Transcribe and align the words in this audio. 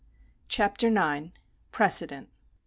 CHAPTER 0.47 0.87
IX. 0.87 1.29
PRECEDENT. 1.71 2.31